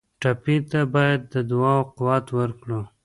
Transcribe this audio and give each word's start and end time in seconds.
ټپي 0.21 0.55
ته 0.71 0.81
باید 0.93 1.19
د 1.33 1.35
دعا 1.49 1.77
قوت 1.95 2.25
ورکړو. 2.37 2.81